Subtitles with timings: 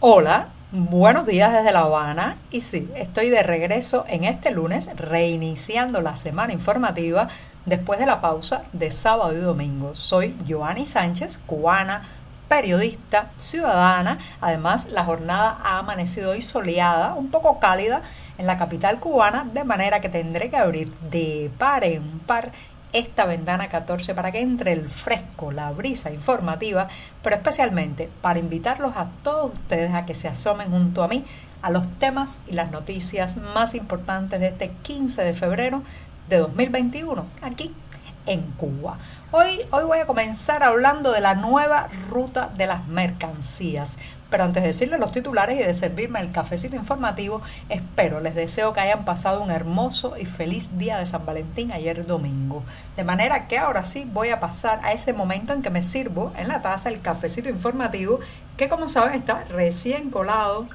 [0.00, 6.00] Hola, buenos días desde La Habana y sí, estoy de regreso en este lunes reiniciando
[6.00, 7.26] la semana informativa
[7.66, 9.96] después de la pausa de sábado y domingo.
[9.96, 12.08] Soy Joanny Sánchez, cubana,
[12.46, 14.20] periodista, ciudadana.
[14.40, 18.02] Además, la jornada ha amanecido hoy soleada, un poco cálida
[18.38, 22.52] en la capital cubana, de manera que tendré que abrir de par en par
[22.92, 26.88] esta ventana 14 para que entre el fresco, la brisa informativa,
[27.22, 31.24] pero especialmente para invitarlos a todos ustedes a que se asomen junto a mí
[31.62, 35.82] a los temas y las noticias más importantes de este 15 de febrero
[36.28, 37.74] de 2021, aquí
[38.28, 38.98] en Cuba.
[39.32, 43.98] Hoy, hoy voy a comenzar hablando de la nueva ruta de las mercancías.
[44.30, 48.74] Pero antes de decirles los titulares y de servirme el cafecito informativo, espero, les deseo
[48.74, 52.62] que hayan pasado un hermoso y feliz día de San Valentín ayer domingo.
[52.96, 56.32] De manera que ahora sí voy a pasar a ese momento en que me sirvo
[56.36, 58.20] en la taza el cafecito informativo,
[58.58, 60.66] que como saben está recién colado,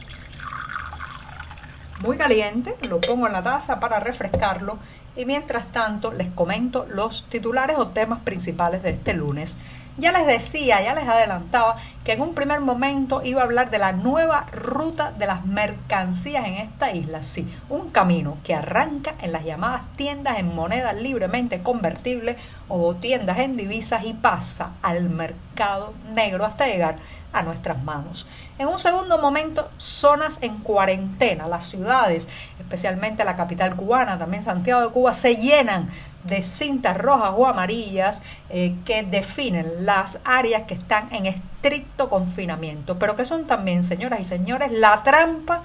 [2.02, 4.80] muy caliente, lo pongo en la taza para refrescarlo
[5.16, 9.58] y mientras tanto les comento los titulares o temas principales de este lunes.
[9.96, 13.78] Ya les decía, ya les adelantaba que en un primer momento iba a hablar de
[13.78, 17.22] la nueva ruta de las mercancías en esta isla.
[17.22, 22.38] Sí, un camino que arranca en las llamadas tiendas en moneda libremente convertible
[22.70, 26.96] o tiendas en divisas y pasa al mercado negro hasta llegar
[27.34, 28.26] a nuestras manos.
[28.58, 31.48] En un segundo momento, zonas en cuarentena.
[31.48, 35.90] Las ciudades, especialmente la capital cubana, también Santiago de Cuba, se llenan
[36.24, 42.98] de cintas rojas o amarillas eh, que definen las áreas que están en estricto confinamiento,
[42.98, 45.64] pero que son también, señoras y señores, la trampa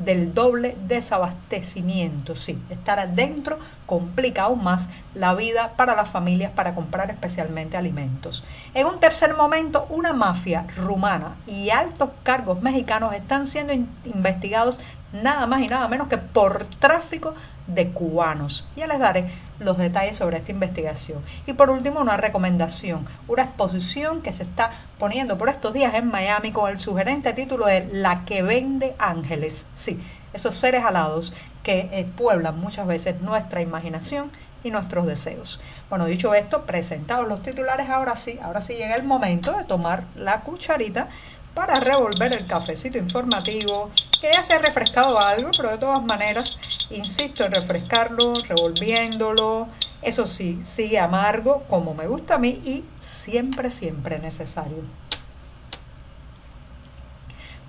[0.00, 2.34] del doble desabastecimiento.
[2.34, 8.42] Sí, estar adentro complica aún más la vida para las familias para comprar especialmente alimentos.
[8.74, 14.80] En un tercer momento, una mafia rumana y altos cargos mexicanos están siendo investigados
[15.12, 17.34] nada más y nada menos que por tráfico
[17.74, 18.66] de cubanos.
[18.76, 21.22] Ya les daré los detalles sobre esta investigación.
[21.46, 26.10] Y por último, una recomendación, una exposición que se está poniendo por estos días en
[26.10, 29.66] Miami con el sugerente título de La que vende ángeles.
[29.74, 30.00] Sí,
[30.32, 31.32] esos seres alados
[31.62, 34.30] que eh, pueblan muchas veces nuestra imaginación
[34.62, 35.60] y nuestros deseos.
[35.88, 40.04] Bueno, dicho esto, presentados los titulares, ahora sí, ahora sí llega el momento de tomar
[40.16, 41.08] la cucharita
[41.54, 46.58] para revolver el cafecito informativo, que ya se ha refrescado algo, pero de todas maneras,
[46.90, 49.68] insisto en refrescarlo, revolviéndolo.
[50.02, 54.78] Eso sí, sigue amargo como me gusta a mí y siempre, siempre necesario.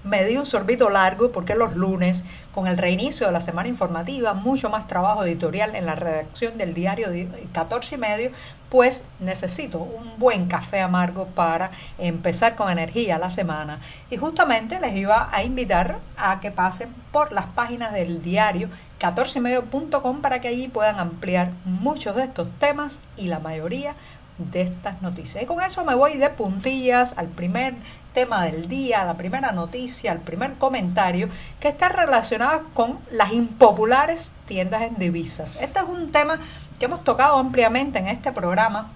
[0.03, 2.23] Me di un sorbito largo porque los lunes,
[2.53, 6.73] con el reinicio de la semana informativa, mucho más trabajo editorial en la redacción del
[6.73, 7.09] diario
[7.53, 8.31] 14 y medio,
[8.69, 13.79] pues necesito un buen café amargo para empezar con energía la semana.
[14.09, 18.69] Y justamente les iba a invitar a que pasen por las páginas del diario
[18.99, 23.95] 14medio.com para que allí puedan ampliar muchos de estos temas y la mayoría
[24.37, 25.43] de estas noticias.
[25.43, 27.75] Y con eso me voy de puntillas al primer
[28.13, 34.31] tema del día, la primera noticia, el primer comentario que está relacionado con las impopulares
[34.45, 35.57] tiendas en divisas.
[35.61, 36.39] Este es un tema
[36.79, 38.91] que hemos tocado ampliamente en este programa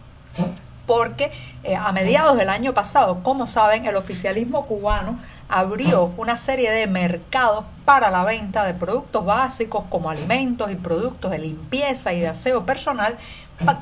[0.86, 1.32] porque
[1.64, 5.20] eh, a mediados del año pasado, como saben, el oficialismo cubano
[5.50, 11.32] abrió una serie de mercados para la venta de productos básicos como alimentos y productos
[11.32, 13.18] de limpieza y de aseo personal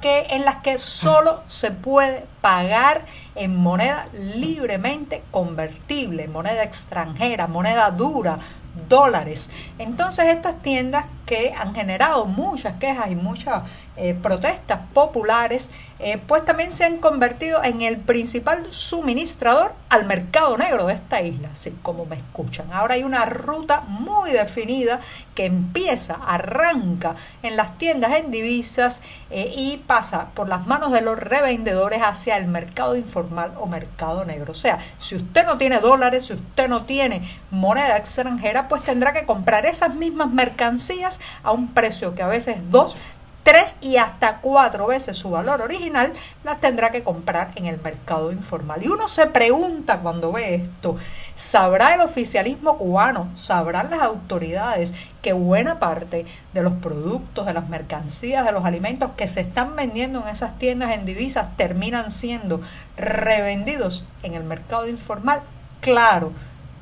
[0.01, 7.89] que, en las que solo se puede pagar en moneda libremente convertible, moneda extranjera, moneda
[7.91, 8.39] dura,
[8.87, 9.49] dólares.
[9.79, 13.63] Entonces estas tiendas que han generado muchas quejas y muchas
[13.95, 20.57] eh, protestas populares, eh, pues también se han convertido en el principal suministrador al mercado
[20.57, 22.71] negro de esta isla, así como me escuchan.
[22.71, 24.99] Ahora hay una ruta muy definida
[25.35, 31.01] que empieza, arranca en las tiendas en divisas eh, y pasa por las manos de
[31.01, 34.51] los revendedores hacia el mercado informal o mercado negro.
[34.51, 39.13] O sea, si usted no tiene dólares, si usted no tiene moneda extranjera, pues tendrá
[39.13, 42.95] que comprar esas mismas mercancías a un precio que a veces es dos,
[43.43, 48.31] tres y hasta cuatro veces su valor original, las tendrá que comprar en el mercado
[48.31, 48.83] informal.
[48.83, 50.95] Y uno se pregunta cuando ve esto,
[51.35, 57.67] ¿sabrá el oficialismo cubano, sabrán las autoridades que buena parte de los productos, de las
[57.67, 62.61] mercancías, de los alimentos que se están vendiendo en esas tiendas en divisas terminan siendo
[62.97, 65.41] revendidos en el mercado informal?
[65.81, 66.31] Claro,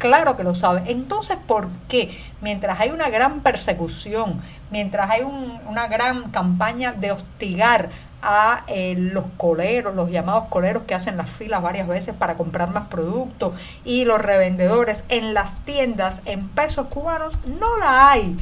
[0.02, 0.82] Claro que lo sabe.
[0.88, 2.18] Entonces, ¿por qué?
[2.42, 7.90] Mientras hay una gran persecución, mientras hay una gran campaña de hostigar
[8.24, 12.72] a eh, los coleros, los llamados coleros que hacen las filas varias veces para comprar
[12.72, 13.54] más productos
[13.86, 18.36] y los revendedores en las tiendas en pesos cubanos, no la hay.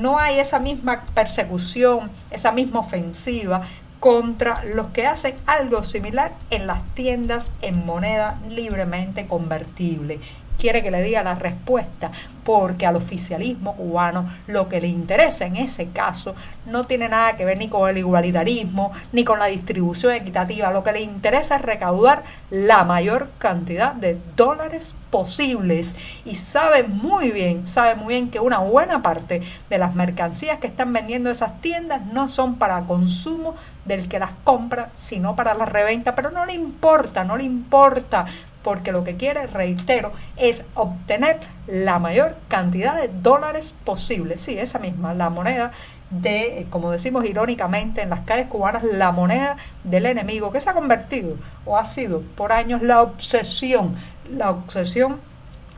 [0.00, 3.62] No hay esa misma persecución, esa misma ofensiva
[4.00, 10.18] contra los que hacen algo similar en las tiendas en moneda libremente convertible
[10.58, 12.10] quiere que le diga la respuesta,
[12.44, 16.34] porque al oficialismo cubano lo que le interesa en ese caso
[16.66, 20.84] no tiene nada que ver ni con el igualitarismo, ni con la distribución equitativa, lo
[20.84, 25.96] que le interesa es recaudar la mayor cantidad de dólares posibles.
[26.24, 30.66] Y sabe muy bien, sabe muy bien que una buena parte de las mercancías que
[30.66, 33.54] están vendiendo esas tiendas no son para consumo
[33.84, 38.26] del que las compra, sino para la reventa, pero no le importa, no le importa
[38.64, 41.38] porque lo que quiere, reitero, es obtener
[41.68, 44.38] la mayor cantidad de dólares posible.
[44.38, 45.70] Sí, esa misma, la moneda
[46.10, 50.74] de, como decimos irónicamente en las calles cubanas, la moneda del enemigo, que se ha
[50.74, 53.96] convertido o ha sido por años la obsesión,
[54.28, 55.20] la obsesión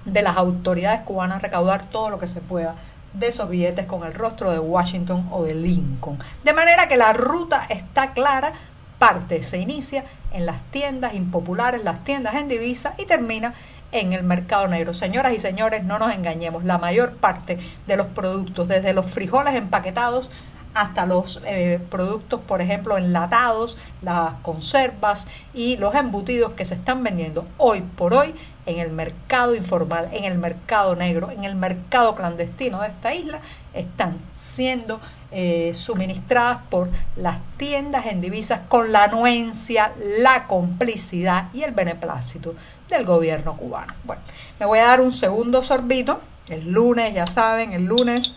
[0.05, 2.77] de las autoridades cubanas recaudar todo lo que se pueda
[3.13, 6.19] de esos billetes con el rostro de Washington o de Lincoln.
[6.45, 8.53] De manera que la ruta está clara,
[8.99, 13.55] parte se inicia en las tiendas impopulares, las tiendas en divisa y termina
[13.93, 14.95] en el mercado negro.
[14.95, 19.55] Señoras y señores, no nos engañemos, la mayor parte de los productos, desde los frijoles
[19.55, 20.31] empaquetados
[20.77, 27.03] hasta los eh, productos, por ejemplo, enlatados, las conservas y los embutidos que se están
[27.03, 28.35] vendiendo hoy por hoy
[28.67, 33.41] en el mercado informal, en el mercado negro, en el mercado clandestino de esta isla,
[33.73, 35.01] están siendo
[35.31, 42.55] eh, suministradas por las tiendas en divisas con la anuencia, la complicidad y el beneplácito
[42.91, 43.95] del gobierno cubano.
[44.05, 44.21] Bueno,
[44.61, 46.21] me voy a dar un segundo sorbito.
[46.49, 48.35] El lunes, ya saben, el lunes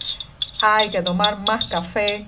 [0.61, 2.25] hay que tomar más café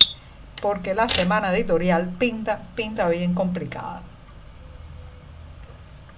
[0.61, 4.01] porque la semana editorial pinta, pinta bien complicada.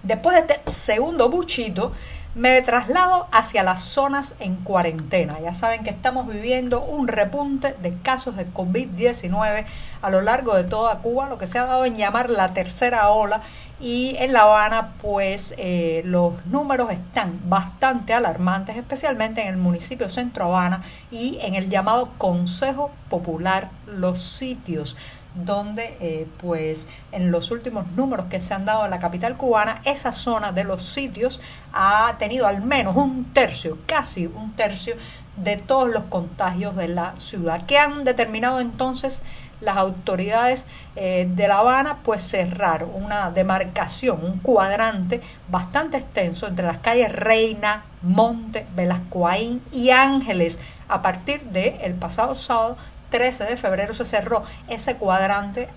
[0.03, 1.93] Después de este segundo buchito,
[2.35, 5.39] me traslado hacia las zonas en cuarentena.
[5.39, 9.65] Ya saben que estamos viviendo un repunte de casos de COVID-19
[10.01, 13.09] a lo largo de toda Cuba, lo que se ha dado en llamar la tercera
[13.09, 13.41] ola.
[13.79, 20.09] Y en La Habana, pues eh, los números están bastante alarmantes, especialmente en el municipio
[20.09, 20.81] Centro Habana
[21.11, 24.95] y en el llamado Consejo Popular Los Sitios
[25.33, 29.81] donde eh, pues en los últimos números que se han dado en la capital cubana,
[29.85, 31.41] esa zona de los sitios
[31.73, 34.95] ha tenido al menos un tercio, casi un tercio
[35.37, 37.65] de todos los contagios de la ciudad.
[37.65, 39.21] ¿Qué han determinado entonces
[39.61, 41.99] las autoridades eh, de La Habana?
[42.03, 49.89] Pues cerrar una demarcación, un cuadrante bastante extenso entre las calles Reina, Monte, Velascoaín y
[49.89, 52.77] Ángeles a partir del el pasado sábado
[53.13, 55.69] 13 de febrero se cerró ese cuadrante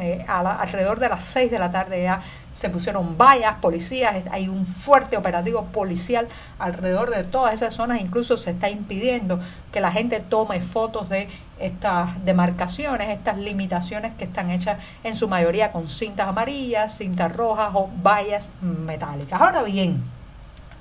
[0.00, 2.20] eh, alrededor de las 6 de la tarde ya
[2.50, 6.26] se pusieron vallas, policías, hay un fuerte operativo policial
[6.58, 9.38] alrededor de todas esas zonas, incluso se está impidiendo
[9.70, 11.28] que la gente tome fotos de
[11.60, 17.70] estas demarcaciones, estas limitaciones que están hechas en su mayoría con cintas amarillas, cintas rojas
[17.72, 19.40] o vallas metálicas.
[19.40, 20.02] Ahora bien,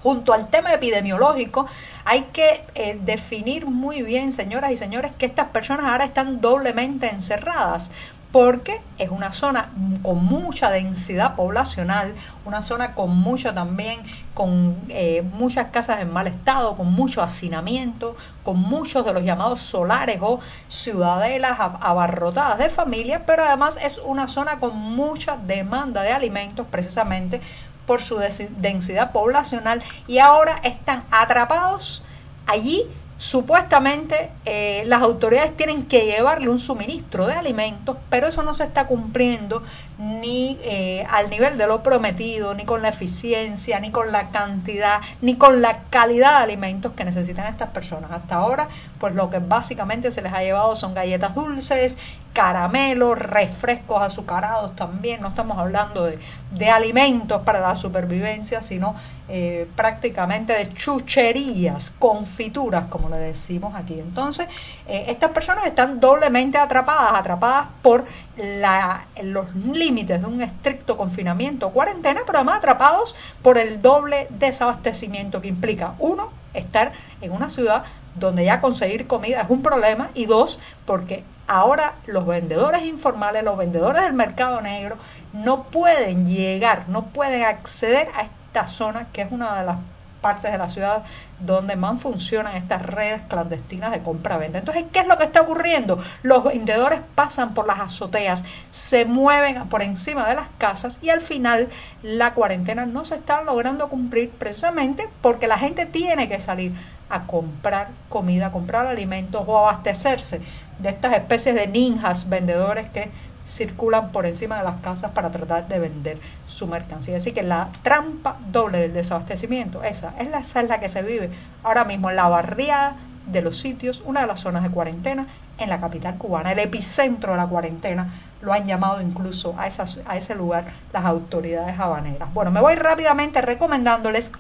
[0.02, 1.68] Junto al tema epidemiológico,
[2.06, 7.10] hay que eh, definir muy bien, señoras y señores, que estas personas ahora están doblemente
[7.10, 7.92] encerradas
[8.32, 9.72] porque es una zona
[10.04, 12.14] con mucha densidad poblacional,
[12.46, 14.02] una zona con mucho también,
[14.36, 19.62] con eh, muchas casas en mal estado, con mucho hacinamiento, con muchos de los llamados
[19.62, 26.12] solares o ciudadelas abarrotadas de familias, pero además es una zona con mucha demanda de
[26.12, 27.42] alimentos precisamente
[27.90, 32.04] por su densidad poblacional y ahora están atrapados
[32.46, 32.84] allí.
[33.18, 38.64] Supuestamente eh, las autoridades tienen que llevarle un suministro de alimentos, pero eso no se
[38.64, 39.64] está cumpliendo
[40.00, 45.02] ni eh, al nivel de lo prometido, ni con la eficiencia, ni con la cantidad,
[45.22, 48.10] ni con la calidad de alimentos que necesitan estas personas.
[48.12, 51.98] Hasta ahora, pues lo que básicamente se les ha llevado son galletas dulces,
[52.32, 55.20] caramelos, refrescos azucarados también.
[55.20, 56.18] No estamos hablando de,
[56.52, 58.96] de alimentos para la supervivencia, sino
[59.32, 64.00] eh, prácticamente de chucherías, confituras, como le decimos aquí.
[64.00, 64.48] Entonces,
[64.88, 68.06] eh, estas personas están doblemente atrapadas, atrapadas por
[68.40, 74.28] la, los límites de un estricto confinamiento o cuarentena, pero además atrapados por el doble
[74.32, 77.84] desabastecimiento que implica, uno, estar en una ciudad
[78.16, 83.58] donde ya conseguir comida es un problema y dos, porque ahora los vendedores informales, los
[83.58, 84.98] vendedores del mercado negro
[85.34, 89.78] no pueden llegar, no pueden acceder a esta zona que es una de las
[90.22, 91.04] partes de la ciudad
[91.40, 94.60] donde más funcionan estas redes clandestinas de compra-venta.
[94.60, 96.00] Entonces, ¿qué es lo que está ocurriendo?
[96.22, 101.22] Los vendedores pasan por las azoteas, se mueven por encima de las casas y al
[101.22, 101.70] final
[102.04, 106.74] la cuarentena no se está logrando cumplir precisamente porque la gente tiene que salir
[107.10, 110.42] a comprar comida, a comprar alimentos o abastecerse
[110.80, 113.10] de estas especies de ninjas vendedores que
[113.50, 117.18] circulan por encima de las casas para tratar de vender su mercancía.
[117.18, 121.32] Así que la trampa doble del desabastecimiento, esa es la, esa que se vive
[121.64, 125.28] ahora mismo en la barriada de los sitios, una de las zonas de cuarentena
[125.58, 130.00] en la capital cubana, el epicentro de la cuarentena, lo han llamado incluso a, esas,
[130.06, 132.34] a ese lugar las autoridades habaneras.
[132.34, 134.32] Bueno, me voy rápidamente recomendándoles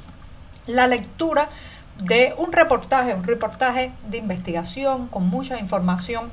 [0.68, 1.50] la lectura
[2.02, 6.30] de un reportaje, un reportaje de investigación con mucha información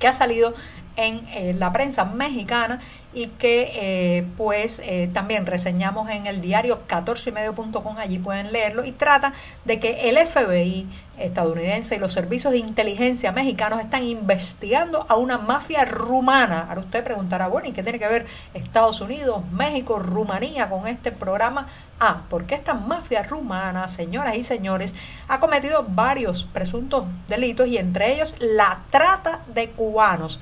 [0.00, 0.54] que ha salido
[1.00, 2.80] en eh, la prensa mexicana
[3.12, 8.92] y que eh, pues eh, también reseñamos en el diario 14ymedio.com, allí pueden leerlo, y
[8.92, 9.32] trata
[9.64, 10.86] de que el FBI
[11.18, 16.66] estadounidense y los servicios de inteligencia mexicanos están investigando a una mafia rumana.
[16.68, 21.12] Ahora usted preguntará, bueno, ¿y qué tiene que ver Estados Unidos, México, Rumanía con este
[21.12, 21.66] programa?
[22.02, 24.94] Ah, porque esta mafia rumana, señoras y señores,
[25.28, 30.40] ha cometido varios presuntos delitos y entre ellos la trata de cubanos.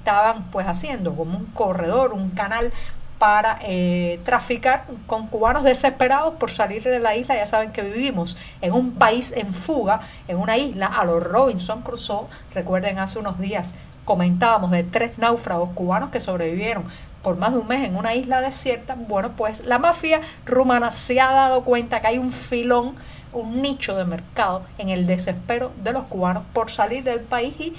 [0.00, 2.72] Estaban pues haciendo como un corredor un canal
[3.18, 7.36] para eh, traficar con cubanos desesperados por salir de la isla.
[7.36, 11.82] Ya saben que vivimos en un país en fuga, en una isla a los Robinson
[11.82, 12.28] Crusoe.
[12.54, 13.74] Recuerden, hace unos días
[14.06, 16.84] comentábamos de tres náufragos cubanos que sobrevivieron
[17.22, 18.96] por más de un mes en una isla desierta.
[18.96, 22.94] Bueno, pues la mafia rumana se ha dado cuenta que hay un filón
[23.32, 27.74] un nicho de mercado en el desespero de los cubanos por salir del país y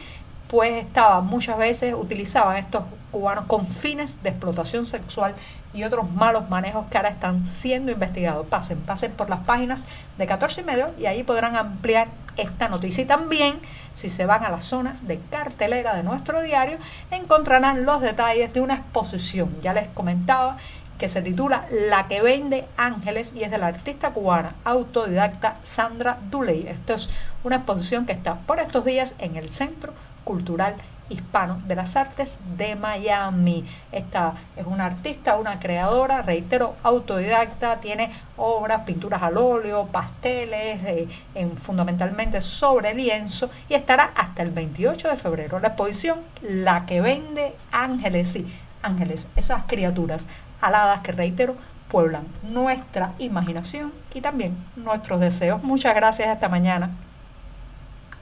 [0.51, 5.33] pues estaba muchas veces utilizaban estos cubanos con fines de explotación sexual
[5.73, 8.45] y otros malos manejos que ahora están siendo investigados.
[8.47, 9.85] Pasen, pasen por las páginas
[10.17, 13.05] de 14 y medio y ahí podrán ampliar esta noticia.
[13.05, 13.59] Y también,
[13.93, 16.79] si se van a la zona de cartelera de nuestro diario,
[17.11, 19.55] encontrarán los detalles de una exposición.
[19.61, 20.57] Ya les comentaba
[20.97, 26.17] que se titula La que vende ángeles y es de la artista cubana autodidacta Sandra
[26.29, 26.67] Duley.
[26.67, 27.09] Esto es
[27.45, 29.93] una exposición que está por estos días en el centro
[30.31, 30.75] Cultural
[31.09, 33.67] Hispano de las Artes de Miami.
[33.91, 41.09] Esta es una artista, una creadora, reitero, autodidacta, tiene obras, pinturas al óleo, pasteles, eh,
[41.35, 45.59] en, fundamentalmente sobre lienzo y estará hasta el 28 de febrero.
[45.59, 48.49] La exposición La que vende ángeles, sí,
[48.81, 50.27] ángeles, esas criaturas
[50.61, 51.57] aladas que reitero
[51.89, 55.61] pueblan nuestra imaginación y también nuestros deseos.
[55.61, 56.91] Muchas gracias, hasta mañana.